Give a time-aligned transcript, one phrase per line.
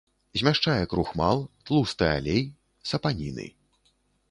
[0.41, 2.43] Змяшчае крухмал, тлусты алей,
[2.93, 3.49] сапаніны.